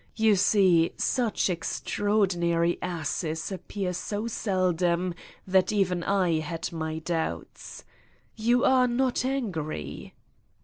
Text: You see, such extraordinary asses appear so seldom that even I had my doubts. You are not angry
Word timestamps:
You 0.15 0.35
see, 0.35 0.93
such 0.97 1.47
extraordinary 1.47 2.79
asses 2.81 3.51
appear 3.51 3.93
so 3.93 4.25
seldom 4.25 5.13
that 5.45 5.71
even 5.71 6.01
I 6.03 6.39
had 6.39 6.71
my 6.73 6.97
doubts. 6.97 7.83
You 8.35 8.63
are 8.63 8.87
not 8.87 9.23
angry 9.23 10.15